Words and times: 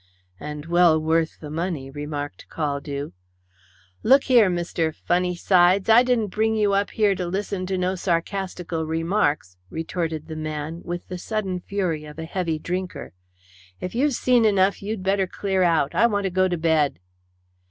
"And 0.39 0.65
well 0.65 0.99
worth 0.99 1.39
the 1.39 1.51
money," 1.51 1.91
remarked 1.91 2.47
Caldew. 2.49 3.11
"Look 4.01 4.23
here, 4.23 4.49
Mr. 4.49 4.95
Funnysides, 4.95 5.89
I 5.89 6.01
didn't 6.01 6.29
bring 6.31 6.55
you 6.55 6.73
up 6.73 6.89
here 6.89 7.13
to 7.13 7.27
listen 7.27 7.67
to 7.67 7.77
no 7.77 7.93
sarcastical 7.93 8.87
remarks," 8.87 9.57
retorted 9.69 10.27
the 10.27 10.35
man, 10.35 10.81
with 10.83 11.07
the 11.07 11.19
sudden 11.19 11.59
fury 11.59 12.03
of 12.05 12.17
a 12.17 12.25
heavy 12.25 12.57
drinker. 12.57 13.13
"If 13.79 13.93
you've 13.93 14.13
seen 14.15 14.43
enough, 14.43 14.81
you'd 14.81 15.03
better 15.03 15.27
clear 15.27 15.61
out. 15.61 15.93
I 15.93 16.07
want 16.07 16.23
to 16.23 16.31
get 16.31 16.47
to 16.49 16.57
bed." 16.57 16.97